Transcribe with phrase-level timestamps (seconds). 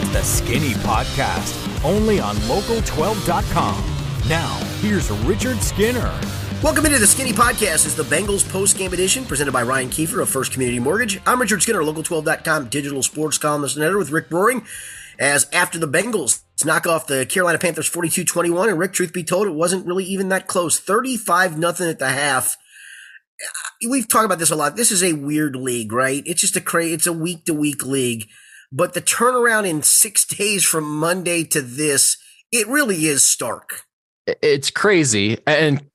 [0.00, 3.84] It's the Skinny Podcast, only on local12.com.
[4.30, 6.18] Now, here's Richard Skinner.
[6.62, 7.84] Welcome into the Skinny Podcast.
[7.84, 11.20] It's the Bengals post-game edition presented by Ryan Kiefer of First Community Mortgage.
[11.26, 14.64] I'm Richard Skinner, local12.com digital sports columnist and editor with Rick Broering.
[15.18, 19.46] As after the Bengals knock off the Carolina Panthers 42-21, and Rick, truth be told,
[19.48, 20.78] it wasn't really even that close.
[20.80, 22.56] 35 nothing at the half.
[23.86, 24.76] We've talked about this a lot.
[24.76, 26.22] This is a weird league, right?
[26.24, 28.28] It's just a cra- it's a week to week league.
[28.72, 32.16] But the turnaround in six days from Monday to this,
[32.52, 33.82] it really is stark.
[34.26, 35.38] It's crazy.
[35.46, 35.86] And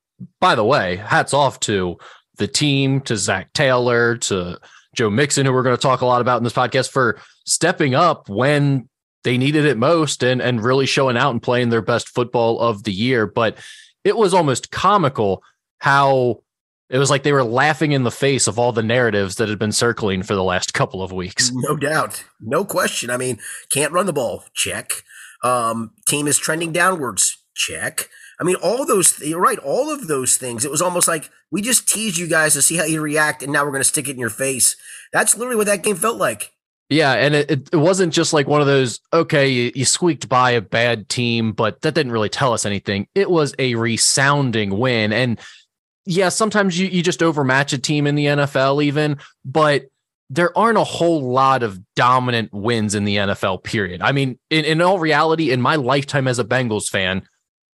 [0.42, 1.98] by the way, hats off to
[2.38, 4.60] the team, to Zac Taylor, to
[4.94, 7.96] Joe Mixon, who we're going to talk a lot about in this podcast, for stepping
[7.96, 8.90] up when
[9.24, 12.84] they needed it most and, and really showing out and playing their best football of
[12.84, 13.26] the year.
[13.26, 13.58] But
[14.04, 15.44] it was almost comical
[15.80, 16.42] how
[16.90, 19.60] it was like they were laughing in the face of all the narratives that had
[19.60, 21.52] been circling for the last couple of weeks.
[21.54, 22.24] No doubt.
[22.40, 23.10] No question.
[23.10, 23.40] I mean,
[23.72, 24.46] can't run the ball.
[24.54, 24.92] Check.
[25.44, 27.44] Um, team is trending downwards.
[27.56, 28.10] Check.
[28.40, 30.66] I mean, all those, you're right, all of those things.
[30.66, 33.54] It was almost like we just teased you guys to see how you react, and
[33.54, 34.76] now we're going to stick it in your face.
[35.14, 36.52] That's literally what that game felt like.
[36.90, 40.52] Yeah, and it, it wasn't just like one of those, okay, you, you, squeaked by
[40.52, 43.08] a bad team, but that didn't really tell us anything.
[43.16, 45.12] It was a resounding win.
[45.12, 45.40] And
[46.06, 49.86] yeah, sometimes you, you just overmatch a team in the NFL, even, but
[50.30, 54.02] there aren't a whole lot of dominant wins in the NFL, period.
[54.02, 57.24] I mean, in, in all reality, in my lifetime as a Bengals fan,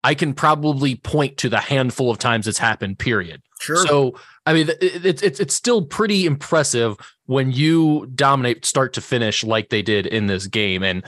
[0.04, 3.42] I can probably point to the handful of times it's happened, period.
[3.60, 3.86] Sure.
[3.86, 4.16] So,
[4.46, 9.70] I mean, it's it's it's still pretty impressive when you dominate start to finish like
[9.70, 10.82] they did in this game.
[10.82, 11.06] And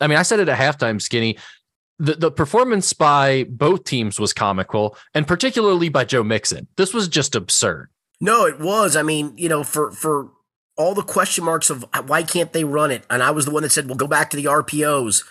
[0.00, 1.36] I mean, I said it at halftime, Skinny
[2.00, 6.66] the, the performance by both teams was comical, and particularly by Joe Mixon.
[6.76, 7.90] This was just absurd.
[8.20, 8.96] No, it was.
[8.96, 10.30] I mean, you know, for for
[10.76, 13.62] all the question marks of why can't they run it, and I was the one
[13.62, 15.22] that said, "Well, go back to the RPOs."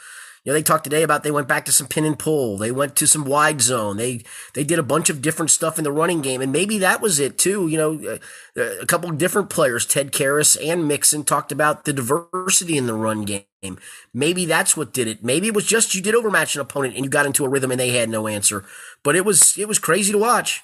[0.50, 2.58] Know, they talked today about they went back to some pin and pull.
[2.58, 3.98] They went to some wide zone.
[3.98, 4.24] They
[4.56, 7.20] they did a bunch of different stuff in the running game, and maybe that was
[7.20, 7.68] it too.
[7.68, 8.20] You know,
[8.58, 12.88] a, uh, a couple different players, Ted Karras and Mixon, talked about the diversity in
[12.88, 13.78] the run game.
[14.12, 15.24] Maybe that's what did it.
[15.24, 17.70] Maybe it was just you did overmatch an opponent and you got into a rhythm
[17.70, 18.66] and they had no answer.
[19.04, 20.64] But it was it was crazy to watch.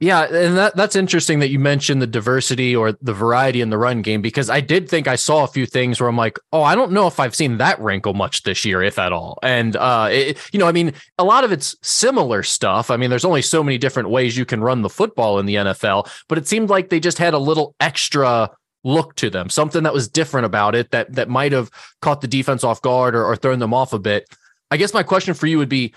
[0.00, 3.78] Yeah, and that that's interesting that you mentioned the diversity or the variety in the
[3.78, 6.62] run game because I did think I saw a few things where I'm like, oh,
[6.62, 9.40] I don't know if I've seen that wrinkle much this year, if at all.
[9.42, 12.92] And uh, it, you know, I mean, a lot of it's similar stuff.
[12.92, 15.56] I mean, there's only so many different ways you can run the football in the
[15.56, 18.52] NFL, but it seemed like they just had a little extra
[18.84, 22.28] look to them, something that was different about it that that might have caught the
[22.28, 24.28] defense off guard or, or thrown them off a bit.
[24.70, 25.92] I guess my question for you would be,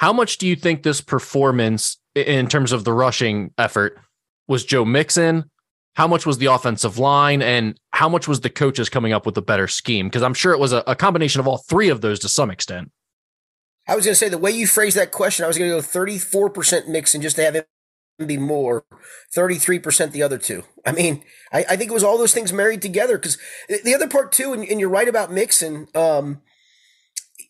[0.00, 3.98] how much do you think this performance in terms of the rushing effort
[4.48, 5.50] was Joe Mixon?
[5.94, 7.42] How much was the offensive line?
[7.42, 10.08] And how much was the coaches coming up with a better scheme?
[10.08, 12.50] Because I'm sure it was a, a combination of all three of those to some
[12.50, 12.90] extent.
[13.88, 15.76] I was going to say the way you phrased that question, I was going to
[15.76, 17.68] go 34% Mixon just to have it
[18.26, 18.84] be more,
[19.36, 20.64] 33% the other two.
[20.86, 21.22] I mean,
[21.52, 24.52] I, I think it was all those things married together because the other part too,
[24.52, 25.88] and, and you're right about Mixon.
[25.94, 26.40] Um,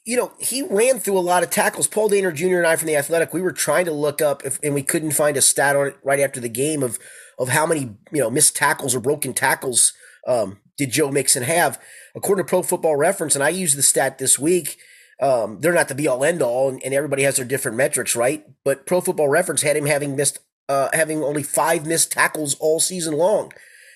[0.05, 1.87] you know, he ran through a lot of tackles.
[1.87, 2.59] Paul Dehner Jr.
[2.59, 5.13] and I from the Athletic, we were trying to look up if, and we couldn't
[5.13, 6.99] find a stat on it right after the game of
[7.39, 9.93] of how many you know missed tackles or broken tackles
[10.27, 11.81] um, did Joe Mixon have.
[12.15, 14.79] According to Pro Football Reference, and I used the stat this week.
[15.21, 18.17] Um, they're not the be all end all, and, and, everybody has their different metrics,
[18.17, 18.45] right?
[18.65, 22.81] But Pro Football Reference had him having missed, uh, having only five missed tackles all
[22.81, 23.53] season long.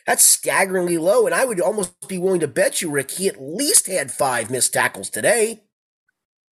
[0.07, 3.43] That's staggeringly low, and I would almost be willing to bet you, Rick, he at
[3.43, 5.65] least had five missed tackles today.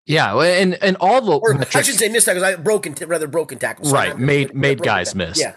[0.06, 3.28] Yeah, and and all the or, metrics, I should say missed tackles, I broken rather
[3.28, 3.92] broken tackles.
[3.92, 5.40] Right, made made guys miss.
[5.40, 5.56] Yeah,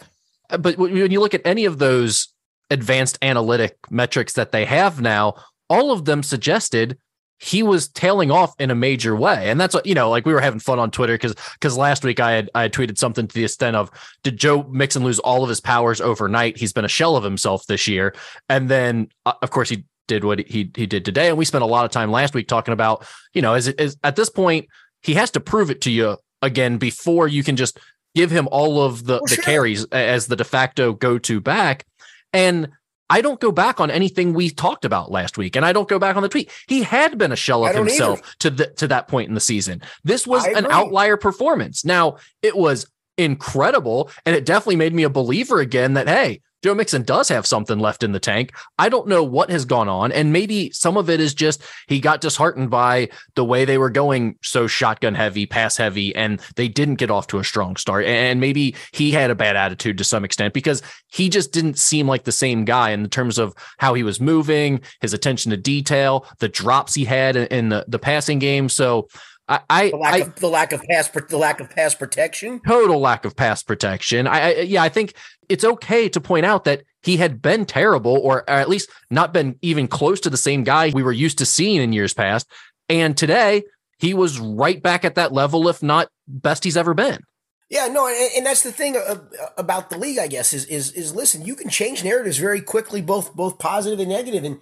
[0.50, 2.32] uh, but when you look at any of those
[2.70, 5.34] advanced analytic metrics that they have now,
[5.68, 6.98] all of them suggested
[7.38, 9.50] he was tailing off in a major way.
[9.50, 12.02] And that's what, you know, like we were having fun on Twitter because because last
[12.02, 13.90] week I had I had tweeted something to the extent of
[14.22, 16.56] did Joe Mixon lose all of his powers overnight?
[16.56, 18.14] He's been a shell of himself this year.
[18.48, 21.28] And then uh, of course he did what he he did today.
[21.28, 23.96] And we spent a lot of time last week talking about, you know, as, as
[24.04, 24.68] at this point,
[25.02, 27.78] he has to prove it to you again before you can just
[28.14, 31.84] give him all of the, the carries as the de facto go-to back.
[32.32, 32.70] And
[33.08, 35.98] I don't go back on anything we talked about last week, and I don't go
[35.98, 36.50] back on the tweet.
[36.66, 38.28] He had been a shell of himself either.
[38.40, 39.82] to the, to that point in the season.
[40.02, 41.84] This was an outlier performance.
[41.84, 42.86] Now it was
[43.16, 47.46] incredible, and it definitely made me a believer again that hey, Joe Mixon does have
[47.46, 48.52] something left in the tank.
[48.78, 50.10] I don't know what has gone on.
[50.10, 53.90] And maybe some of it is just he got disheartened by the way they were
[53.90, 58.04] going so shotgun heavy, pass heavy, and they didn't get off to a strong start.
[58.06, 62.08] And maybe he had a bad attitude to some extent because he just didn't seem
[62.08, 66.26] like the same guy in terms of how he was moving, his attention to detail,
[66.38, 68.68] the drops he had in the, the passing game.
[68.68, 69.08] So
[69.48, 72.60] I, I, the lack, I, of, the lack of pass, the lack of pass protection,
[72.66, 74.26] total lack of pass protection.
[74.26, 75.14] I, I, yeah, I think
[75.48, 79.56] it's okay to point out that he had been terrible, or at least not been
[79.62, 82.50] even close to the same guy we were used to seeing in years past.
[82.88, 83.62] And today,
[83.98, 87.20] he was right back at that level, if not best he's ever been.
[87.68, 90.64] Yeah, no, and, and that's the thing uh, uh, about the league, I guess, is
[90.66, 94.44] is is listen, you can change narratives very quickly, both both positive and negative.
[94.44, 94.60] And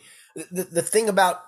[0.50, 1.42] the the thing about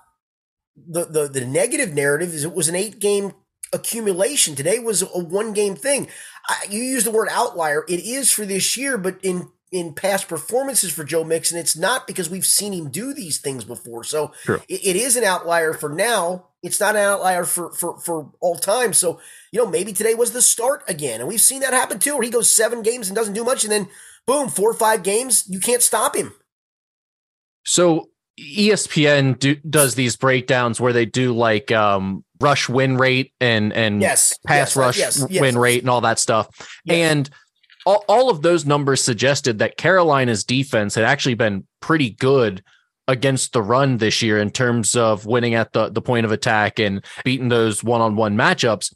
[0.87, 3.33] the, the, the negative narrative is it was an eight game
[3.73, 4.55] accumulation.
[4.55, 6.07] Today was a one game thing.
[6.47, 7.83] I, you use the word outlier.
[7.87, 12.07] It is for this year, but in in past performances for Joe Mixon, it's not
[12.07, 14.03] because we've seen him do these things before.
[14.05, 14.31] So
[14.69, 16.47] it, it is an outlier for now.
[16.63, 18.93] It's not an outlier for, for, for all time.
[18.93, 19.19] So,
[19.51, 21.19] you know, maybe today was the start again.
[21.19, 23.63] And we've seen that happen too, where he goes seven games and doesn't do much.
[23.63, 23.89] And then
[24.25, 26.33] boom, four or five games, you can't stop him.
[27.65, 28.09] So
[28.39, 34.01] ESPN do, does these breakdowns where they do like um, rush win rate and and
[34.01, 36.47] yes, pass yes, rush yes, win rate and all that stuff.
[36.87, 37.29] And
[37.85, 42.63] all, all of those numbers suggested that Carolina's defense had actually been pretty good
[43.07, 46.77] against the run this year in terms of winning at the, the point of attack
[46.77, 48.93] and beating those one-on-one matchups.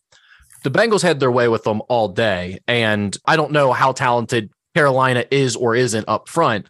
[0.63, 2.59] The Bengals had their way with them all day.
[2.67, 6.69] And I don't know how talented Carolina is or isn't up front,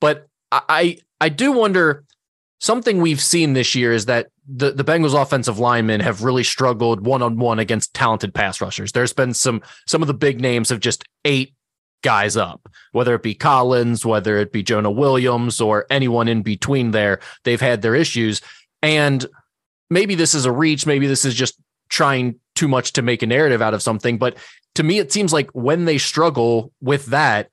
[0.00, 2.03] but I I do wonder
[2.64, 7.04] something we've seen this year is that the, the Bengals offensive linemen have really struggled
[7.04, 8.92] one on one against talented pass rushers.
[8.92, 11.54] There's been some some of the big names have just ate
[12.02, 16.90] guys up, whether it be Collins, whether it be Jonah Williams, or anyone in between
[16.90, 17.20] there.
[17.44, 18.40] They've had their issues.
[18.82, 19.24] And
[19.90, 21.58] maybe this is a reach, maybe this is just
[21.88, 24.18] trying too much to make a narrative out of something.
[24.18, 24.36] But
[24.74, 27.50] to me, it seems like when they struggle with that,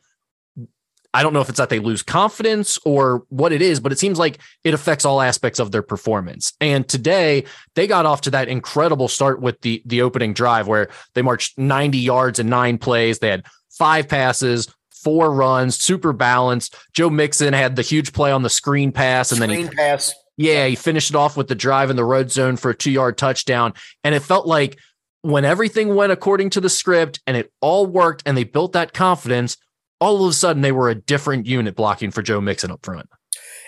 [1.13, 3.99] I don't know if it's that they lose confidence or what it is, but it
[3.99, 6.53] seems like it affects all aspects of their performance.
[6.61, 10.89] And today they got off to that incredible start with the the opening drive where
[11.13, 13.19] they marched 90 yards in nine plays.
[13.19, 16.75] They had five passes, four runs, super balanced.
[16.93, 20.13] Joe Mixon had the huge play on the screen pass, and screen then he pass.
[20.37, 22.91] Yeah, he finished it off with the drive in the red zone for a two
[22.91, 23.73] yard touchdown,
[24.03, 24.77] and it felt like
[25.23, 28.93] when everything went according to the script and it all worked, and they built that
[28.93, 29.57] confidence
[30.01, 33.07] all of a sudden they were a different unit blocking for Joe Mixon up front.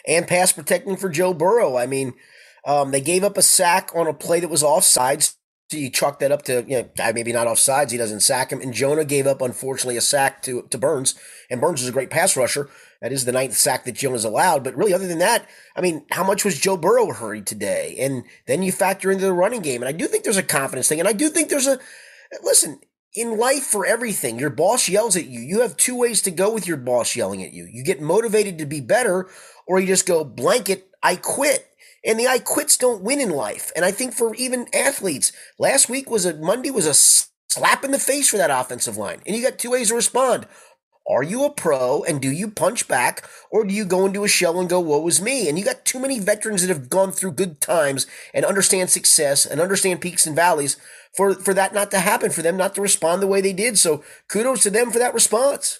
[0.05, 1.77] And pass protecting for Joe Burrow.
[1.77, 2.13] I mean,
[2.65, 5.35] um, they gave up a sack on a play that was offsides.
[5.71, 7.91] So you chalk that up to, you know, maybe not offsides.
[7.91, 8.59] He doesn't sack him.
[8.59, 11.15] And Jonah gave up, unfortunately, a sack to, to Burns.
[11.49, 12.69] And Burns is a great pass rusher.
[13.01, 14.63] That is the ninth sack that Jonah's allowed.
[14.63, 17.95] But really, other than that, I mean, how much was Joe Burrow hurried today?
[17.99, 19.81] And then you factor into the running game.
[19.81, 20.99] And I do think there's a confidence thing.
[20.99, 21.79] And I do think there's a,
[22.43, 22.79] listen,
[23.15, 25.39] in life for everything, your boss yells at you.
[25.39, 27.65] You have two ways to go with your boss yelling at you.
[27.65, 29.29] You get motivated to be better,
[29.67, 31.67] or you just go blanket, I quit.
[32.05, 33.71] And the I quits don't win in life.
[33.75, 37.91] And I think for even athletes, last week was a Monday was a slap in
[37.91, 39.21] the face for that offensive line.
[39.25, 40.47] And you got two ways to respond.
[41.09, 44.27] Are you a pro and do you punch back or do you go into a
[44.29, 45.49] shell and go, woe is me?
[45.49, 49.45] And you got too many veterans that have gone through good times and understand success
[49.45, 50.77] and understand peaks and valleys
[51.15, 53.77] for, for that not to happen, for them not to respond the way they did.
[53.77, 55.79] So kudos to them for that response.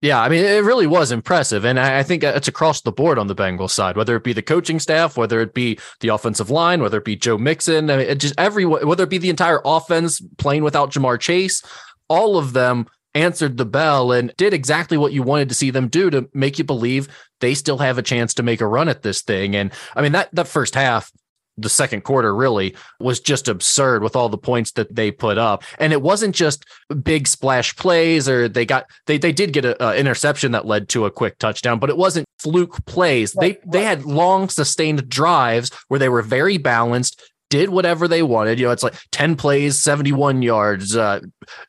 [0.00, 1.64] Yeah, I mean, it really was impressive.
[1.64, 4.42] And I think it's across the board on the Bengals side, whether it be the
[4.42, 8.18] coaching staff, whether it be the offensive line, whether it be Joe Mixon, I mean,
[8.18, 11.62] just every, whether it be the entire offense playing without Ja'Marr Chase,
[12.08, 15.88] all of them answered the bell and did exactly what you wanted to see them
[15.88, 17.08] do to make you believe
[17.40, 19.54] they still have a chance to make a run at this thing.
[19.54, 21.10] And I mean, that, that first half,
[21.58, 25.62] the second quarter really was just absurd with all the points that they put up.
[25.78, 26.64] And it wasn't just
[27.02, 31.04] big splash plays or they got they they did get an interception that led to
[31.04, 33.34] a quick touchdown, but it wasn't fluke plays.
[33.36, 37.20] Right, they they had long sustained drives where they were very balanced,
[37.52, 38.58] did whatever they wanted.
[38.58, 40.96] You know, it's like 10 plays, 71 yards.
[40.96, 41.20] Uh,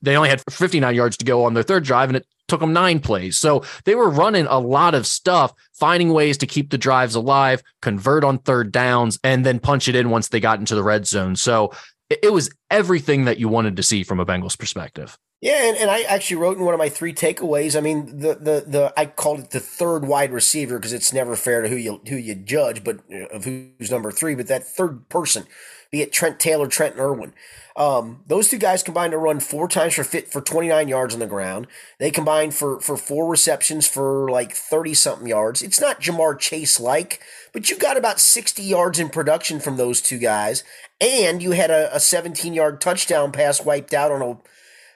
[0.01, 2.71] they only had 59 yards to go on their third drive and it took them
[2.71, 3.37] nine plays.
[3.37, 7.61] So they were running a lot of stuff, finding ways to keep the drives alive,
[7.81, 11.05] convert on third downs, and then punch it in once they got into the red
[11.05, 11.35] zone.
[11.35, 11.73] So
[12.09, 15.17] it was everything that you wanted to see from a Bengals perspective.
[15.43, 17.75] Yeah, and, and I actually wrote in one of my three takeaways.
[17.77, 21.35] I mean, the the the I called it the third wide receiver because it's never
[21.35, 24.35] fair to who you who you judge, but of who's number three.
[24.35, 25.45] But that third person,
[25.91, 27.33] be it Trent Taylor, Trent Irwin,
[27.75, 31.19] um, those two guys combined to run four times for fit for 29 yards on
[31.19, 31.67] the ground.
[31.99, 35.61] They combined for for four receptions for like 30 something yards.
[35.61, 37.19] It's not Ja'Marr Chase like,
[37.51, 40.63] but you got about 60 yards in production from those two guys,
[41.01, 44.37] and you had a, a 17 yard touchdown pass wiped out on a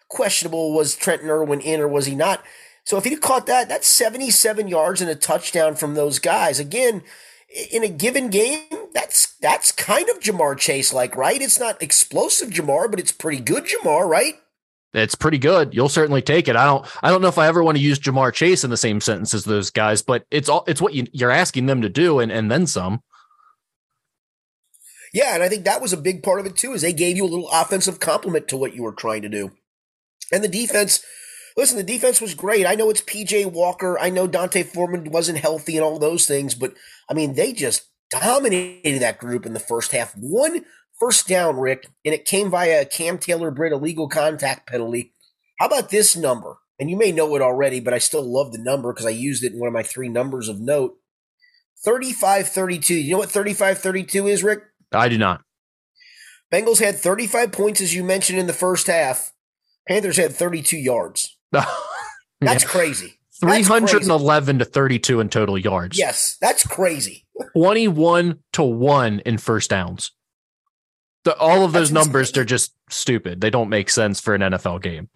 [0.09, 2.43] questionable was Trenton Irwin in or was he not?
[2.83, 6.59] So if he caught that, that's 77 yards and a touchdown from those guys.
[6.59, 7.03] Again,
[7.71, 8.61] in a given game,
[8.93, 11.41] that's that's kind of Ja'Marr Chase like, right?
[11.41, 14.35] It's not explosive Ja'Marr, but it's pretty good Ja'Marr, right?
[14.93, 15.73] It's pretty good.
[15.73, 16.55] You'll certainly take it.
[16.55, 18.77] I don't I don't know if I ever want to use Ja'Marr Chase in the
[18.77, 21.89] same sentence as those guys, but it's all it's what you, you're asking them to
[21.89, 23.01] do and, and then some.
[25.13, 27.17] Yeah, and I think that was a big part of it too, is they gave
[27.17, 29.51] you a little offensive compliment to what you were trying to do.
[30.31, 31.03] And the defense,
[31.55, 32.65] listen, the defense was great.
[32.65, 33.97] I know it's PJ Walker.
[33.99, 36.73] I know D'Onta Foreman wasn't healthy and all those things, but
[37.09, 40.13] I mean, they just dominated that group in the first half.
[40.15, 40.65] One
[40.99, 45.13] first down, Rick, and it came via a Cam Taylor Britt illegal contact penalty.
[45.59, 46.57] How about this number?
[46.79, 49.43] And you may know it already, but I still love the number because I used
[49.43, 50.97] it in one of my three numbers of note.
[51.83, 52.93] 35 32.
[52.93, 54.63] You know what 35 32 is, Rick?
[54.91, 55.41] I do not.
[56.51, 59.33] Bengals had 35 points, as you mentioned, in the first half.
[59.87, 61.37] Panthers had 32 yards.
[61.51, 62.69] That's yeah.
[62.69, 63.17] crazy.
[63.39, 65.97] 311 to 32 in total yards.
[65.97, 67.27] Yes, that's crazy.
[67.53, 70.11] 21 to 1 in first downs.
[71.23, 72.33] The, all of those that's numbers, insane.
[72.33, 73.41] they're just stupid.
[73.41, 75.09] They don't make sense for an NFL game.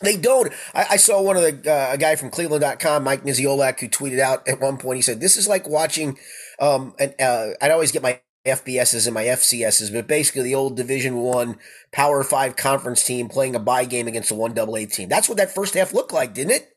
[0.00, 0.52] They don't.
[0.74, 4.20] I, I saw one of the uh, a guy from Cleveland.com, Mike Niziolak, who tweeted
[4.20, 4.96] out at one point.
[4.96, 6.18] He said, "This is like watching."
[6.60, 10.76] Um, and uh, I'd always get my FBSs and my FCSs, but basically the old
[10.76, 11.56] Division One
[11.92, 15.08] Power Five conference team playing a bye game against a one double A team.
[15.08, 16.74] That's what that first half looked like, didn't it?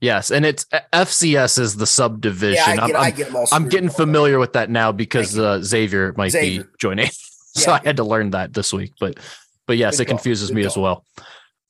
[0.00, 2.54] Yes, and it's FCS is the subdivision.
[2.54, 5.60] Yeah, I get, I'm, I get I'm, I'm getting familiar with that now because uh,
[5.60, 6.64] Xavier might Xavier.
[6.64, 7.06] be joining,
[7.54, 7.80] so yeah.
[7.82, 8.92] I had to learn that this week.
[9.00, 9.18] But
[9.66, 11.04] but yes, Good it confuses me as well.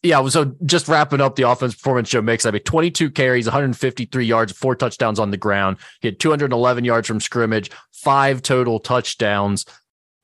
[0.02, 2.46] Yeah, so just wrapping up the offense performance Joe makes.
[2.46, 5.78] I mean, 22 carries, 153 yards, four touchdowns on the ground.
[6.00, 7.70] He had 211 yards from scrimmage,
[8.02, 9.64] five total touchdowns.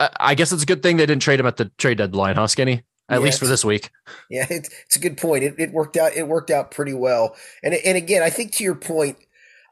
[0.01, 2.47] I guess it's a good thing they didn't trade him at the trade deadline, huh,
[2.47, 2.83] Skinny?
[3.09, 3.91] At yeah, least for this week.
[4.31, 5.45] Yeah, it, it's a good point.
[5.45, 6.17] It, it worked out.
[6.17, 7.37] It worked out pretty well.
[7.63, 9.19] And and again, I think to your point,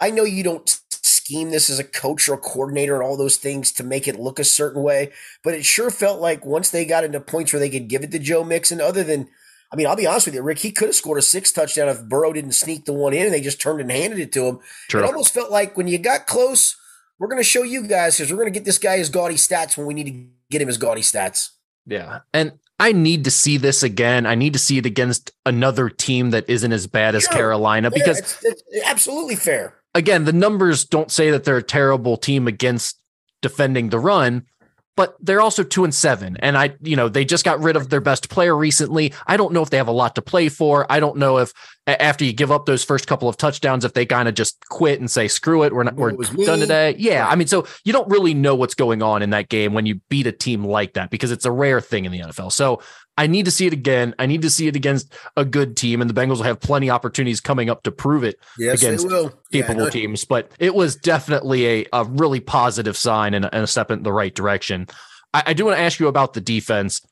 [0.01, 3.39] I know you don't scheme this as a coach or a coordinator and all those
[3.39, 6.85] things to make it look a certain way, but it sure felt like once they
[6.85, 9.29] got into points where they could give it to Joe Mixon, other than
[9.73, 10.59] I mean, I'll be honest with you, Rick.
[10.59, 13.33] He could have scored a six touchdown if Burrow didn't sneak the one in and
[13.33, 14.59] they just turned and handed it to him.
[14.89, 15.03] True.
[15.03, 16.77] It almost felt like when you got close,
[17.19, 19.37] we're going to show you guys because we're going to get this guy his gaudy
[19.37, 21.51] stats when we need to get him his gaudy stats.
[21.87, 24.27] Yeah, and I need to see this again.
[24.27, 27.33] I need to see it against another team that isn't as bad as sure.
[27.33, 29.77] Carolina because it's, it's absolutely fair.
[29.95, 32.99] Again, the numbers don't say that they're a terrible team against
[33.41, 34.47] defending the run,
[34.97, 36.37] but they're also two and seven.
[36.39, 39.13] And I, you know, they just got rid of their best player recently.
[39.27, 40.87] I don't know if they have a lot to play for.
[40.91, 41.53] I don't know if
[41.87, 45.01] after you give up those first couple of touchdowns, if they kind of just quit
[45.01, 46.95] and say, screw it, we're not, we're done today.
[46.99, 47.27] Yeah.
[47.27, 49.97] I mean, so you don't really know what's going on in that game when you
[50.09, 52.53] beat a team like that because it's a rare thing in the NFL.
[52.53, 52.83] So
[53.19, 54.15] I need to see it again.
[54.19, 56.89] I need to see it against a good team, and the Bengals will have plenty
[56.89, 59.07] of opportunities coming up to prove it yes, against
[59.53, 60.25] capable yeah, teams.
[60.25, 64.03] But it was definitely a, a really positive sign and a, and a step in
[64.03, 64.87] the right direction.
[65.35, 67.03] I, I do want to ask you about the defense.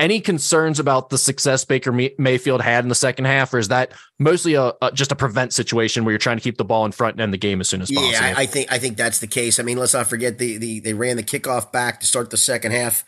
[0.00, 3.92] Any concerns about the success Baker Mayfield had in the second half, or is that
[4.18, 6.92] mostly a, a, just a prevent situation where you're trying to keep the ball in
[6.92, 8.12] front and end the game as soon as possible?
[8.12, 9.58] Yeah, I, I think I think that's the case.
[9.58, 12.36] I mean, let's not forget the, the they ran the kickoff back to start the
[12.36, 13.04] second half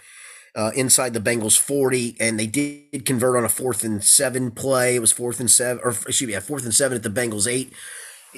[0.57, 4.97] uh, inside the Bengals 40, and they did convert on a fourth and seven play.
[4.97, 7.51] It was fourth and seven, or excuse me, yeah, fourth and seven at the Bengals
[7.51, 7.73] eight.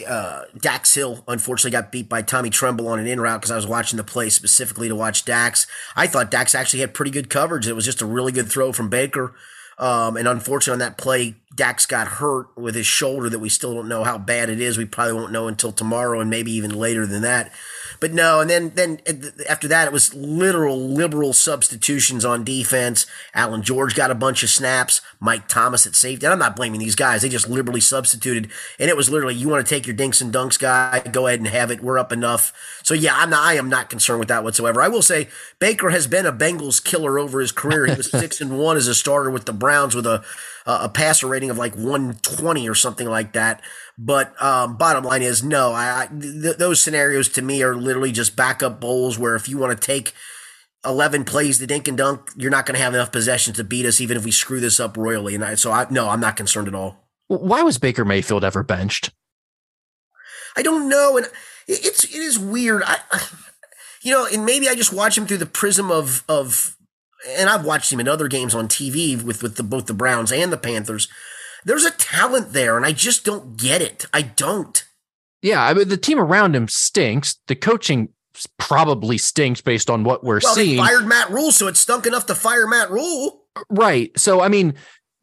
[0.08, 3.56] Uh, Dax Hill unfortunately got beat by Tommy Tremble on an in route because I
[3.56, 5.66] was watching the play specifically to watch Dax.
[5.94, 7.68] I thought Dax actually had pretty good coverage.
[7.68, 9.34] It was just a really good throw from Baker.
[9.78, 13.74] Um, and unfortunately, on that play, Dax got hurt with his shoulder that we still
[13.74, 14.78] don't know how bad it is.
[14.78, 17.52] We probably won't know until tomorrow and maybe even later than that.
[18.02, 18.98] But no, and then then
[19.48, 23.06] after that, it was literal liberal substitutions on defense.
[23.32, 25.00] Allan George got a bunch of snaps.
[25.20, 26.26] Mike Thomas at safety.
[26.26, 29.48] And I'm not blaming these guys; they just liberally substituted, and it was literally you
[29.48, 31.80] want to take your dinks and dunks guy, go ahead and have it.
[31.80, 32.52] We're up enough.
[32.82, 33.44] So yeah, I'm not.
[33.44, 34.82] I am not concerned with that whatsoever.
[34.82, 35.28] I will say
[35.60, 37.86] Baker has been a Bengals killer over his career.
[37.86, 40.24] He was six and one as a starter with the Browns with a
[40.66, 43.62] a passer rating of like 120 or something like that.
[43.98, 48.12] But um, bottom line is, no, I, I th- those scenarios to me are literally
[48.12, 50.14] just backup bowls where if you want to take
[50.84, 53.86] 11 plays the dink and dunk, you're not going to have enough possessions to beat
[53.86, 55.34] us, even if we screw this up royally.
[55.34, 57.08] And I, so, I, no, I'm not concerned at all.
[57.28, 59.10] Why was Baker Mayfield ever benched?
[60.56, 61.26] I don't know, and
[61.66, 62.82] it's it is weird.
[62.84, 62.98] I,
[64.02, 66.76] you know, and maybe I just watch him through the prism of of,
[67.28, 70.32] and I've watched him in other games on TV with with the, both the Browns
[70.32, 71.08] and the Panthers.
[71.64, 74.06] There's a talent there, and I just don't get it.
[74.12, 74.84] I don't.
[75.42, 77.36] Yeah, I mean the team around him stinks.
[77.46, 78.10] The coaching
[78.58, 80.76] probably stinks based on what we're well, seeing.
[80.76, 83.44] They fired Matt Rhule, so it stunk enough to fire Matt Rhule.
[83.68, 84.16] Right.
[84.18, 84.74] So I mean,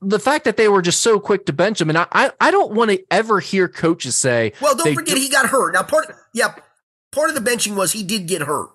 [0.01, 2.73] the fact that they were just so quick to bench him, and I I don't
[2.73, 4.53] want to ever hear coaches say.
[4.61, 5.73] Well, don't forget do- he got hurt.
[5.73, 6.55] Now part yeah,
[7.11, 8.69] part of the benching was he did get hurt.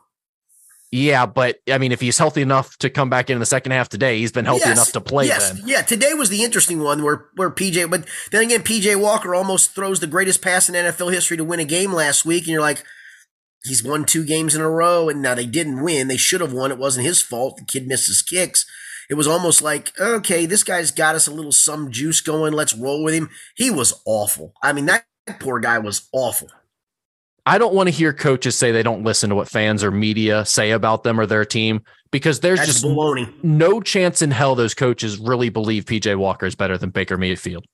[0.95, 3.89] Yeah, but I mean, if he's healthy enough to come back in the second half
[3.89, 5.27] today, he's been healthy yes, enough to play.
[5.27, 5.63] Yes, then.
[5.67, 5.83] yeah.
[5.83, 9.99] Today was the interesting one where where PJ, but then again, PJ Walker almost throws
[9.99, 12.85] the greatest pass in NFL history to win a game last week, and you're like,
[13.65, 16.07] he's won two games in a row, and now they didn't win.
[16.07, 16.71] They should have won.
[16.71, 17.57] It wasn't his fault.
[17.57, 18.65] The kid missed his kicks.
[19.11, 22.53] It was almost like, okay, this guy's got us a little some juice going.
[22.53, 23.31] Let's roll with him.
[23.57, 24.55] He was awful.
[24.63, 25.07] I mean, that
[25.41, 26.51] poor guy was awful.
[27.47, 30.45] I don't want to hear coaches say they don't listen to what fans or media
[30.47, 33.33] say about them or their team because there's That's just baloney.
[33.43, 37.67] no chance in hell those coaches really believe PJ Walker is better than Baker Mayfield.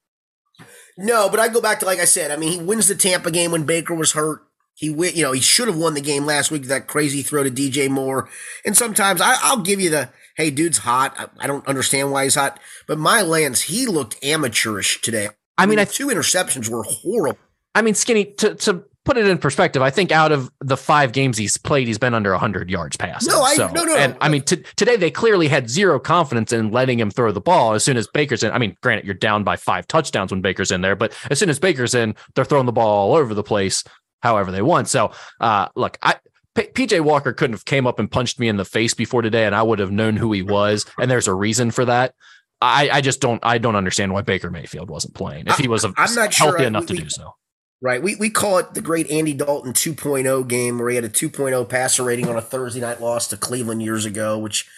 [0.97, 2.31] No, but I go back to like I said.
[2.31, 4.43] I mean, he wins the Tampa game when Baker was hurt.
[4.75, 6.65] He win, you know, he should have won the game last week.
[6.65, 8.29] That crazy throw to DJ Moore.
[8.65, 11.15] And sometimes I, will give you the hey, dude's hot.
[11.19, 15.29] I, I, don't understand why he's hot, but my Lance, he looked amateurish today.
[15.59, 17.39] I mean, I, two interceptions were horrible.
[17.75, 21.13] I mean, Skinny to to put it in perspective, I think out of the five
[21.13, 23.33] games he's played, he's been under 100 yards passing.
[23.33, 23.97] No, I, so, no, no.
[23.97, 27.41] And I mean, t- today they clearly had zero confidence in letting him throw the
[27.41, 28.53] ball as soon as Baker's in.
[28.53, 31.49] I mean, granted, you're down by five touchdowns when Baker's in there, but as soon
[31.51, 33.83] as Baker's in, they're throwing the ball all over the place,
[34.23, 34.89] however they want.
[34.89, 36.17] So, uh, look, I.
[36.53, 39.47] P- PJ Walker couldn't have came up and punched me in the face before today,
[39.47, 40.85] and I would have known who he was.
[40.99, 42.13] And there's a reason for that.
[42.61, 45.85] I, I just don't I don't understand why Baker Mayfield wasn't playing if he was
[45.85, 46.67] a, I'm not healthy sure.
[46.67, 47.35] enough we, to do so.
[47.83, 48.03] Right.
[48.03, 51.67] We, we call it the great Andy Dalton 2.0 game where he had a 2.0
[51.69, 54.69] passer rating on a Thursday night loss to Cleveland years ago, which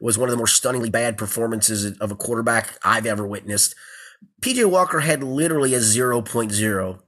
[0.00, 3.74] was one of the more stunningly bad performances of a quarterback I've ever witnessed.
[4.40, 6.98] PJ Walker had literally a 0.0.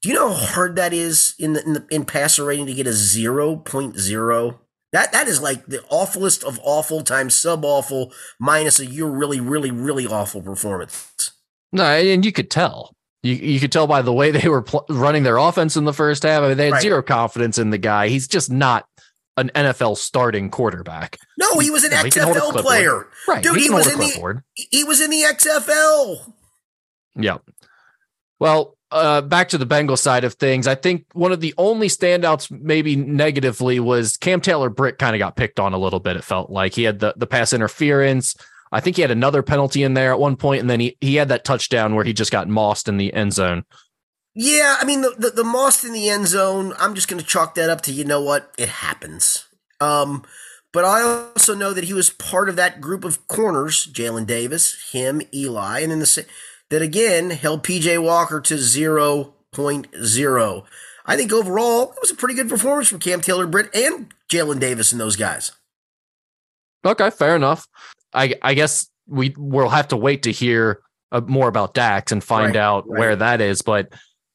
[0.00, 2.74] Do you know how hard that is in the, in, the, in passer rating to
[2.74, 4.58] get a 0.0?
[4.90, 9.38] That that is like the awfulest of awful times sub awful minus a you're really
[9.38, 11.32] really really awful performance.
[11.72, 12.94] No, and you could tell.
[13.22, 15.92] You, you could tell by the way they were pl- running their offense in the
[15.92, 16.42] first half.
[16.42, 16.82] I mean, they had right.
[16.82, 18.08] zero confidence in the guy.
[18.08, 18.86] He's just not
[19.36, 21.18] an NFL starting quarterback.
[21.38, 23.06] No, he was an he, XFL player.
[23.26, 23.42] Right.
[23.42, 26.32] Dude, he, he was in the he was in the XFL.
[27.14, 27.38] Yeah.
[28.40, 31.88] Well, uh, back to the Bengal side of things, I think one of the only
[31.88, 36.16] standouts, maybe negatively, was Cam Taylor Britt kind of got picked on a little bit.
[36.16, 38.34] It felt like he had the, the pass interference.
[38.72, 41.16] I think he had another penalty in there at one point, and then he, he
[41.16, 43.64] had that touchdown where he just got mossed in the end zone.
[44.34, 46.72] Yeah, I mean the the, the mossed in the end zone.
[46.78, 49.46] I'm just going to chalk that up to you know what it happens.
[49.80, 50.24] Um,
[50.72, 54.90] but I also know that he was part of that group of corners: Jalen Davis,
[54.92, 56.26] him, Eli, and then the
[56.70, 60.64] that again held PJ Walker to 0.0.
[61.06, 64.60] I think overall it was a pretty good performance from Cam Taylor Britt and Jalen
[64.60, 65.52] Davis and those guys.
[66.84, 67.66] Okay, fair enough.
[68.12, 70.80] I I guess we we'll have to wait to hear
[71.12, 72.98] uh, more about Dax and find right, out right.
[72.98, 73.92] where that is, but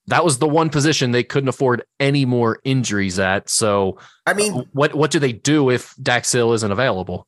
[0.08, 3.50] that was the one position they couldn't afford any more injuries at.
[3.50, 7.28] So, I mean, uh, what what do they do if Dax Hill isn't available?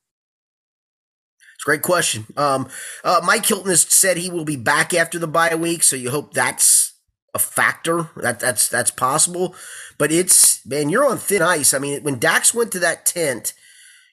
[1.55, 2.25] It's a great question.
[2.35, 2.67] Um,
[3.03, 6.11] uh, Mike Hilton has said he will be back after the bye week, so you
[6.11, 6.93] hope that's
[7.33, 8.09] a factor.
[8.17, 9.55] That that's that's possible,
[9.97, 11.73] but it's man, you're on thin ice.
[11.73, 13.53] I mean, when Dax went to that tent,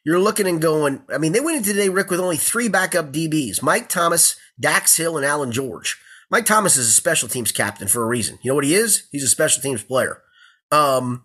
[0.04, 1.02] you're looking and going.
[1.12, 4.96] I mean, they went into today, Rick, with only three backup DBs: Mike Thomas, Dax
[4.96, 6.00] Hill, and Allan George.
[6.30, 8.38] Mike Thomas is a special teams captain for a reason.
[8.42, 9.06] You know what he is?
[9.12, 10.22] He's a special teams player.
[10.70, 11.24] Um,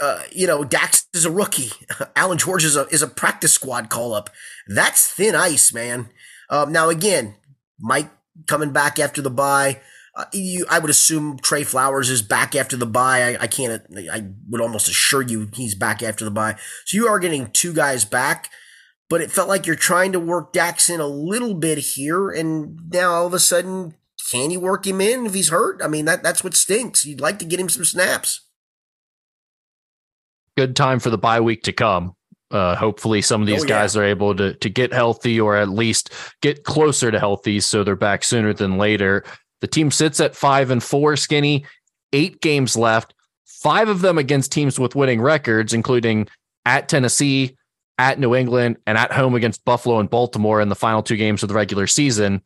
[0.00, 1.72] uh, you know, Dax is a rookie.
[2.16, 4.30] Allan George is a is a practice squad call up.
[4.68, 6.08] That's thin ice, man.
[6.48, 7.34] Um, now again,
[7.78, 8.10] Mike
[8.46, 9.80] coming back after the bye.
[10.14, 13.22] Uh, you, I would assume Tre Flowers is back after the bye.
[13.34, 13.82] I, I, can't.
[14.12, 16.56] I would almost assure you he's back after the bye.
[16.86, 18.50] So you are getting two guys back,
[19.08, 22.90] but it felt like you're trying to work Dax in a little bit here, and
[22.90, 23.94] now all of a sudden,
[24.30, 25.80] can you work him in if he's hurt?
[25.82, 27.04] I mean, that that's what stinks.
[27.04, 28.40] You'd like to get him some snaps
[30.60, 32.14] good time for the bye week to come.
[32.50, 35.68] Uh, hopefully, some of these oh, guys are able to to get healthy or at
[35.68, 39.24] least get closer to healthy, so they're back sooner than later.
[39.60, 41.64] The team sits at five and four, skinny,
[42.12, 46.28] eight games left, five of them against teams with winning records, including
[46.64, 47.56] at Tennessee,
[48.00, 51.42] at New England and at home against Buffalo and Baltimore in the final two games
[51.42, 52.42] of the regular season.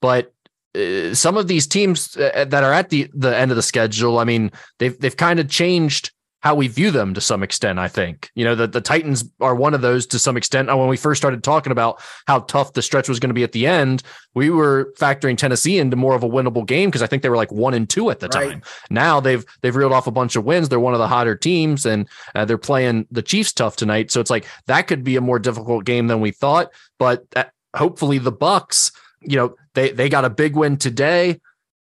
[0.00, 0.32] But
[0.74, 4.18] uh, some of these teams uh, that are at the the end of the schedule,
[4.18, 7.78] I mean, they've they've kind of changed how we view them to some extent.
[7.78, 10.68] I think you know that the Titans are one of those to some extent.
[10.68, 13.52] When we first started talking about how tough the stretch was going to be at
[13.52, 14.02] the end,
[14.34, 17.36] we were factoring Tennessee into more of a winnable game because I think they were
[17.36, 18.50] like one and two at the right.
[18.50, 18.62] time.
[18.88, 20.68] Now they've they've reeled off a bunch of wins.
[20.68, 24.10] They're one of the hotter teams, and uh, they're playing the Chiefs tough tonight.
[24.10, 26.70] So it's like that could be a more difficult game than we thought.
[26.98, 27.44] But uh,
[27.76, 31.40] hopefully the Bucs, you know, they they got a big win today.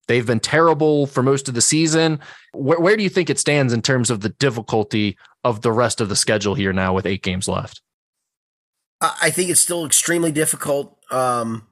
[0.08, 2.20] They've been terrible for most of the season.
[2.54, 6.02] Where, where do you think it stands in terms of the difficulty of the rest
[6.02, 7.82] of the schedule here now with eight games left?
[9.02, 10.98] I think it's still extremely difficult.
[11.10, 11.68] Um,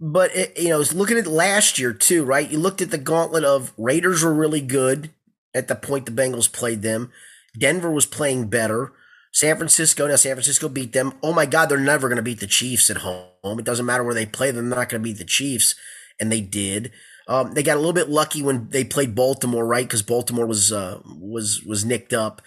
[0.00, 2.50] but it, you know, looking at last year too, right?
[2.50, 5.10] You looked at the gauntlet of Raiders were really good
[5.54, 7.12] at the point the Bengals played them.
[7.56, 8.92] Denver was playing better.
[9.32, 11.14] San Francisco, now San Francisco beat them.
[11.22, 13.58] Oh my God, they're never going to beat the Chiefs at home.
[13.58, 15.74] It doesn't matter where they play them, they're not going to beat the Chiefs.
[16.18, 16.92] And they did.
[17.28, 19.86] Um, they got a little bit lucky when they played Baltimore, right?
[19.86, 22.42] Because Baltimore was uh, was was nicked up,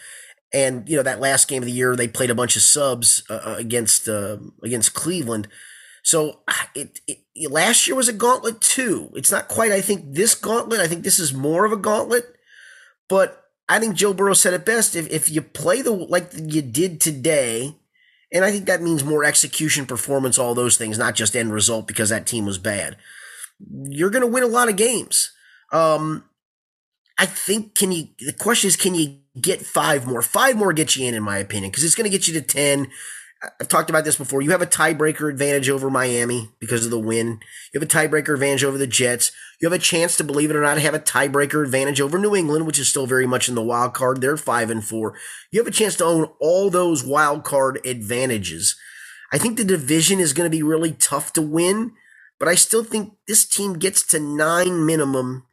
[0.53, 3.23] and you know that last game of the year they played a bunch of subs
[3.29, 5.47] uh, uh against uh, against Cleveland.
[6.03, 6.41] So
[6.75, 9.11] it, it, last year was a gauntlet too.
[9.15, 9.71] It's not quite.
[9.71, 10.81] I think this gauntlet.
[10.81, 12.35] I think this is more of a gauntlet,
[13.07, 14.95] but I think Joe Burrow said it best.
[14.95, 17.77] If if you play the like you did today,
[18.31, 21.87] and I think that means more execution, performance, all those things, not just end result
[21.87, 22.97] because that team was bad
[23.59, 25.31] you're going to win a lot of games.
[25.71, 26.25] Um,
[27.17, 28.09] I think can you?
[28.19, 30.21] The question is, can you get five more?
[30.21, 32.41] Five more get you in, in my opinion, because it's going to get you to
[32.41, 32.87] ten.
[33.59, 34.41] I've talked about this before.
[34.41, 37.39] You have a tiebreaker advantage over Miami because of the win.
[37.73, 39.31] You have a tiebreaker advantage over the Jets.
[39.61, 42.35] You have a chance to, believe it or not, have a tiebreaker advantage over New
[42.35, 44.19] England, which is still very much in the wild card.
[44.19, 45.15] They're five and four.
[45.51, 48.75] You have a chance to own all those wild card advantages.
[49.31, 51.91] I think the division is going to be really tough to win
[52.39, 55.45] but I still think this team gets to nine minimum,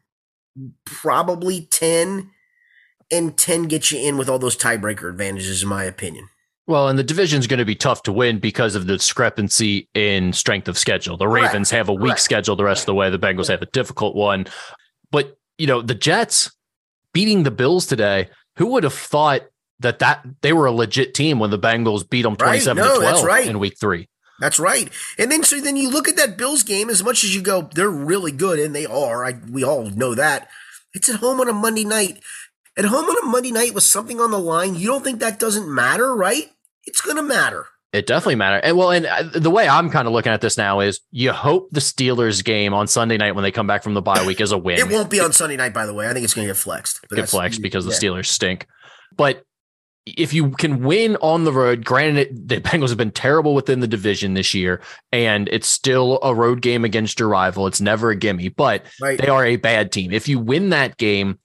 [0.84, 2.30] probably 10,
[3.10, 6.28] and 10 gets you in with all those tiebreaker advantages, in my opinion.
[6.66, 10.32] Well, and the division's going to be tough to win because of the discrepancy in
[10.32, 11.16] strength of schedule.
[11.16, 13.10] The Ravens have a weak schedule the rest of the way.
[13.10, 14.46] The Bengals have a difficult one.
[15.10, 16.52] But, you know, the Jets
[17.12, 19.42] beating the Bills today, who would have thought
[19.80, 22.88] that that they were a legit team when the Bengals beat them 27 right.
[22.88, 23.46] no, to 12 right.
[23.46, 24.08] in week 3?
[24.42, 24.90] That's right.
[25.18, 27.70] And then so then you look at that Bills game as much as you go,
[27.72, 29.24] they're really good, and they are.
[29.24, 30.48] I, we all know that.
[30.92, 32.18] It's at home on a Monday night.
[32.76, 35.38] At home on a Monday night with something on the line, you don't think that
[35.38, 36.50] doesn't matter, right?
[36.86, 37.66] It's going to matter.
[37.92, 38.62] It definitely matters.
[38.64, 41.30] And well, and uh, the way I'm kind of looking at this now is you
[41.30, 44.40] hope the Steelers game on Sunday night when they come back from the bye week
[44.40, 44.80] is a win.
[44.80, 46.08] it won't be on Sunday night, by the way.
[46.08, 47.06] I think it's going to get flexed.
[47.10, 47.92] Get flexed because yeah.
[47.92, 48.66] the Steelers stink.
[49.16, 49.44] But
[50.04, 53.86] if you can win on the road, granted, the Bengals have been terrible within the
[53.86, 54.80] division this year,
[55.12, 57.66] and it's still a road game against your rival.
[57.66, 59.18] It's never a gimme, but right.
[59.18, 60.12] they are a bad team.
[60.12, 61.38] If you win that game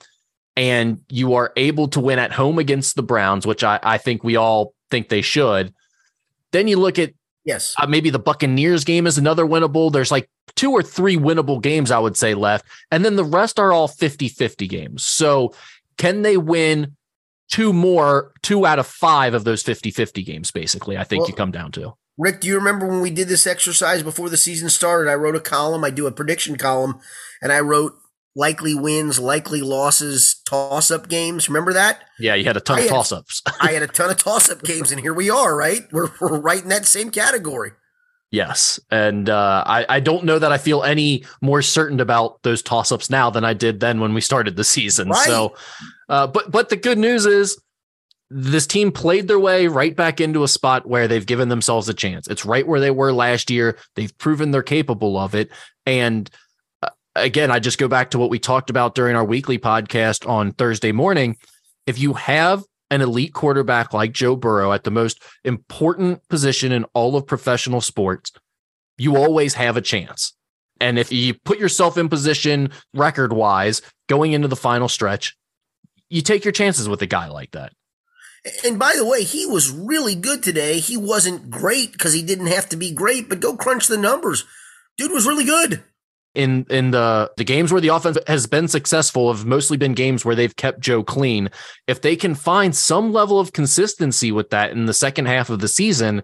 [0.55, 4.23] and you are able to win at home against the Browns, which I, I think
[4.23, 5.73] we all think they should,
[6.51, 7.13] then you look at
[7.45, 9.91] yes, uh, maybe the Buccaneers game is another winnable.
[9.91, 12.65] There's like two or three winnable games, I would say, left.
[12.89, 15.03] And then the rest are all 50 50 games.
[15.03, 15.53] So
[15.97, 16.96] can they win
[17.49, 21.29] two more, two out of five of those 50 50 games, basically, I think well,
[21.29, 21.93] you come down to.
[22.17, 25.09] Rick, do you remember when we did this exercise before the season started?
[25.09, 26.99] I wrote a column, I do a prediction column,
[27.41, 27.93] and I wrote
[28.35, 31.47] likely wins, likely losses, toss up games.
[31.47, 32.03] Remember that?
[32.19, 33.41] Yeah, you had a ton I of toss ups.
[33.61, 35.81] I had a ton of toss up games, and here we are, right?
[35.91, 37.71] We're, we're right in that same category.
[38.29, 38.79] Yes.
[38.91, 42.91] And uh, I, I don't know that I feel any more certain about those toss
[42.91, 45.09] ups now than I did then when we started the season.
[45.09, 45.25] Right.
[45.25, 45.55] So,
[46.09, 47.61] uh, but, but the good news is
[48.29, 51.93] this team played their way right back into a spot where they've given themselves a
[51.93, 52.27] chance.
[52.27, 53.77] It's right where they were last year.
[53.95, 55.49] They've proven they're capable of it.
[55.85, 56.29] And
[56.83, 60.27] uh, again, I just go back to what we talked about during our weekly podcast
[60.27, 61.37] on Thursday morning.
[61.85, 66.85] If you have an elite quarterback like Joe Burrow at the most important position in
[66.93, 68.31] all of professional sports,
[68.97, 70.33] you always have a chance.
[70.79, 75.35] And if you put yourself in position record wise going into the final stretch,
[76.09, 77.73] you take your chances with a guy like that.
[78.63, 80.79] And by the way, he was really good today.
[80.79, 84.45] He wasn't great because he didn't have to be great, but go crunch the numbers.
[84.97, 85.83] Dude was really good
[86.37, 90.23] in in the the games where the offense has been successful have mostly been games
[90.23, 91.49] where they've kept Joe clean.
[91.87, 95.59] If they can find some level of consistency with that in the second half of
[95.59, 96.21] the season,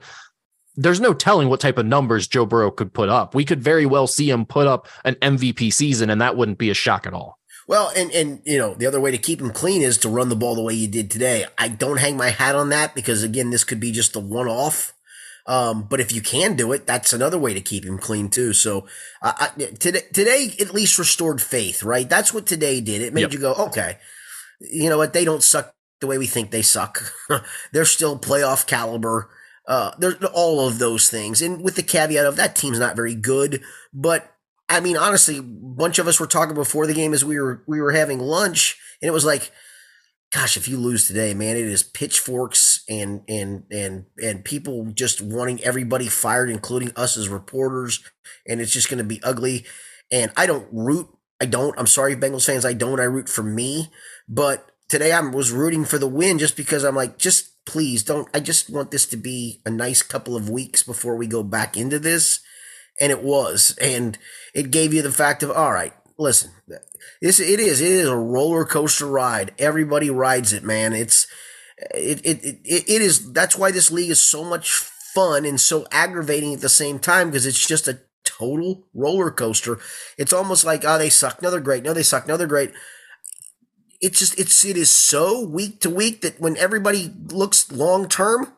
[0.75, 3.33] there's no telling what type of numbers Joe Burrow could put up.
[3.33, 6.69] We could very well see him put up an MVP season, and that wouldn't be
[6.69, 7.39] a shock at all.
[7.67, 10.29] Well, and and you know the other way to keep him clean is to run
[10.29, 11.45] the ball the way you did today.
[11.57, 14.47] I don't hang my hat on that because again, this could be just a one
[14.47, 14.92] off.
[15.45, 18.53] Um, but if you can do it, that's another way to keep him clean too.
[18.53, 18.87] So
[19.21, 19.47] uh, I,
[19.79, 22.09] today, today at least restored faith, right?
[22.09, 23.01] That's what today did.
[23.01, 23.33] It made yep.
[23.33, 23.97] you go, okay,
[24.59, 25.13] you know what?
[25.13, 27.13] They don't suck the way we think they suck.
[27.73, 29.29] They're still playoff caliber.
[29.67, 33.15] Uh, there's all of those things, and with the caveat of that team's not very
[33.15, 33.61] good,
[33.93, 34.35] but
[34.67, 37.63] I mean, honestly, a bunch of us were talking before the game as we were
[37.65, 39.51] we were having lunch, and it was like,
[40.33, 45.21] gosh, if you lose today, man, it is pitchforks and and and and people just
[45.21, 48.03] wanting everybody fired, including us as reporters,
[48.47, 49.65] and it's just going to be ugly.
[50.11, 51.07] And I don't root.
[51.41, 51.77] I don't.
[51.77, 52.65] I'm sorry, Bengals fans.
[52.65, 52.99] I don't.
[52.99, 53.89] I root for me.
[54.27, 58.27] But today I was rooting for the win just because I'm like, just please don't.
[58.33, 61.75] I just want this to be a nice couple of weeks before we go back
[61.77, 62.39] into this
[62.99, 64.17] and it was, and
[64.53, 66.51] it gave you the fact of all right, listen,
[67.21, 69.53] this it is it is a roller coaster ride.
[69.57, 70.93] Everybody rides it, man.
[70.93, 71.27] It's
[71.93, 75.85] it it it, it is that's why this league is so much fun and so
[75.91, 79.79] aggravating at the same time because it's just a total roller coaster.
[80.17, 82.71] It's almost like oh they suck, no they're great, no they suck, no they're great.
[84.01, 88.53] It's just it's it is so week to week that when everybody looks long term,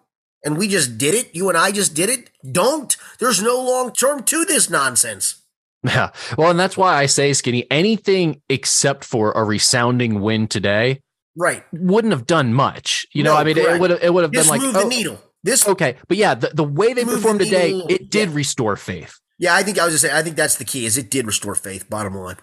[0.45, 1.35] and we just did it.
[1.35, 2.29] You and I just did it.
[2.49, 2.95] Don't.
[3.19, 5.41] There's no long term to this nonsense.
[5.83, 6.11] Yeah.
[6.37, 11.01] Well, and that's why I say, Skinny, anything except for a resounding win today,
[11.35, 13.05] right, wouldn't have done much.
[13.13, 13.69] You no, know, I mean, correct.
[13.69, 15.21] it would have it would have been like move oh, the needle.
[15.43, 18.35] This okay, but yeah, the, the way they performed the today, it did yeah.
[18.35, 19.19] restore faith.
[19.37, 20.15] Yeah, I think I was just saying.
[20.15, 20.85] I think that's the key.
[20.85, 21.89] Is it did restore faith.
[21.89, 22.37] Bottom line.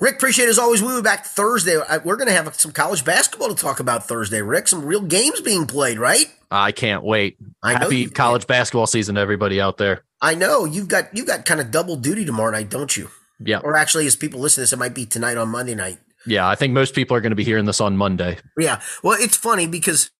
[0.00, 0.80] Rick, appreciate it as always.
[0.80, 1.76] We'll be back Thursday.
[2.04, 4.68] We're going to have some college basketball to talk about Thursday, Rick.
[4.68, 6.26] Some real games being played, right?
[6.50, 7.36] I can't wait.
[7.62, 8.54] I Happy college can.
[8.54, 10.04] basketball season to everybody out there.
[10.20, 13.10] I know you've got you've got kind of double duty tomorrow night, don't you?
[13.40, 13.58] Yeah.
[13.58, 15.98] Or actually, as people listen to this, it might be tonight on Monday night.
[16.26, 18.38] Yeah, I think most people are going to be hearing this on Monday.
[18.58, 18.80] Yeah.
[19.02, 20.10] Well, it's funny because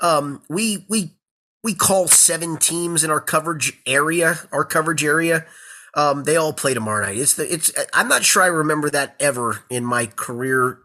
[0.00, 1.12] um, we we
[1.62, 5.46] we call seven teams in our coverage area, our coverage area.
[5.96, 7.18] Um, they all play tomorrow night.
[7.18, 7.72] It's the it's.
[7.92, 10.78] I'm not sure I remember that ever in my career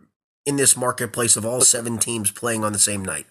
[0.45, 3.25] in this marketplace of all seven teams playing on the same night.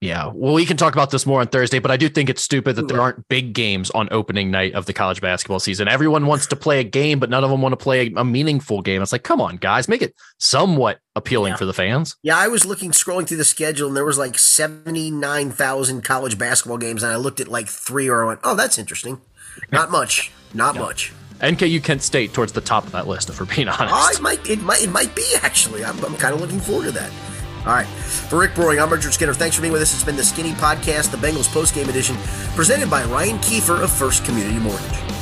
[0.00, 2.42] Yeah, well, we can talk about this more on Thursday, but I do think it's
[2.42, 5.88] stupid that there aren't big games on opening night of the college basketball season.
[5.88, 8.80] Everyone wants to play a game, but none of them want to play a, meaningful
[8.80, 9.02] game.
[9.02, 11.56] It's like, come on, guys, make it somewhat appealing yeah.
[11.58, 12.16] for the fans.
[12.22, 16.02] Yeah, I was looking, scrolling through the schedule, and there was like seventy nine thousand
[16.02, 19.20] college basketball games, and I looked at like three, or I went, "Oh, that's interesting."
[19.70, 20.80] Not much, not yeah.
[20.80, 21.12] much.
[21.40, 23.94] NKU Kent State towards the top of that list, if we're being honest.
[23.94, 25.84] Oh, it might, it might, it might be actually.
[25.84, 27.10] I'm, I'm kind of looking forward to that.
[27.66, 27.86] All right.
[27.86, 29.34] For Rick Broering, I'm Richard Skinner.
[29.34, 29.92] Thanks for being with us.
[29.92, 32.16] It's been the Skinny Podcast, the Bengals postgame edition,
[32.56, 35.19] presented by Ryan Kiefer of First Community Mortgage.